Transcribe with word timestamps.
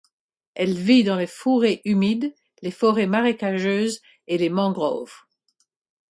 Elle 0.55 0.73
vit 0.79 1.03
dans 1.03 1.15
les 1.15 1.27
fourrés 1.27 1.83
humides, 1.85 2.33
les 2.63 2.71
forêts 2.71 3.05
marécageuses 3.05 3.99
et 4.25 4.39
les 4.39 4.49
mangroves. 4.49 5.13